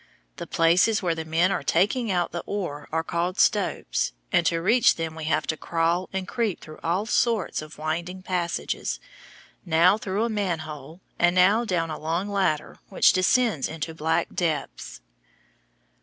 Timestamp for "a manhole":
10.23-11.01